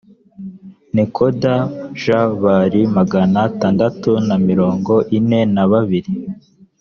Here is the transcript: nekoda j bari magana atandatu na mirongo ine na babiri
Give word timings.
nekoda 0.95 1.55
j 2.01 2.03
bari 2.43 2.81
magana 2.97 3.37
atandatu 3.49 4.11
na 4.27 4.35
mirongo 4.47 4.93
ine 5.17 5.39
na 5.55 5.63
babiri 5.71 6.11